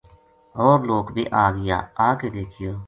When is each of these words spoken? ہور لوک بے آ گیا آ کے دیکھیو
ہور 0.57 0.79
لوک 0.89 1.05
بے 1.15 1.23
آ 1.43 1.45
گیا 1.57 1.77
آ 2.05 2.07
کے 2.19 2.27
دیکھیو 2.35 2.71